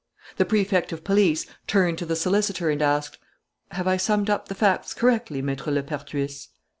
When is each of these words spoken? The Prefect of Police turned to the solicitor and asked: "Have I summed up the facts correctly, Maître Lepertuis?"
The 0.37 0.45
Prefect 0.45 0.91
of 0.91 1.03
Police 1.03 1.45
turned 1.67 1.99
to 1.99 2.07
the 2.07 2.15
solicitor 2.15 2.71
and 2.71 2.81
asked: 2.81 3.19
"Have 3.69 3.87
I 3.87 3.97
summed 3.97 4.31
up 4.31 4.47
the 4.47 4.55
facts 4.55 4.95
correctly, 4.95 5.43
Maître 5.43 5.67
Lepertuis?" 5.71 6.47